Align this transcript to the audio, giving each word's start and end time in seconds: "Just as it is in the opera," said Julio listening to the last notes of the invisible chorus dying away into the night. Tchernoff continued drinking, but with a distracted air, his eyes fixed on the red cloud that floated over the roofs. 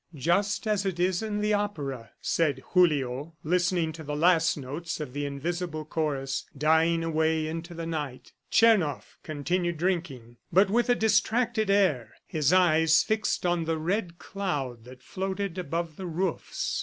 "Just 0.15 0.65
as 0.65 0.83
it 0.83 0.99
is 0.99 1.21
in 1.21 1.41
the 1.41 1.53
opera," 1.53 2.09
said 2.19 2.63
Julio 2.71 3.35
listening 3.43 3.91
to 3.93 4.03
the 4.03 4.15
last 4.15 4.57
notes 4.57 4.99
of 4.99 5.13
the 5.13 5.27
invisible 5.27 5.85
chorus 5.85 6.47
dying 6.57 7.03
away 7.03 7.45
into 7.45 7.75
the 7.75 7.85
night. 7.85 8.31
Tchernoff 8.49 9.19
continued 9.21 9.77
drinking, 9.77 10.37
but 10.51 10.71
with 10.71 10.89
a 10.89 10.95
distracted 10.95 11.69
air, 11.69 12.15
his 12.25 12.51
eyes 12.51 13.03
fixed 13.03 13.45
on 13.45 13.65
the 13.65 13.77
red 13.77 14.17
cloud 14.17 14.85
that 14.85 15.03
floated 15.03 15.59
over 15.71 15.91
the 15.95 16.07
roofs. 16.07 16.79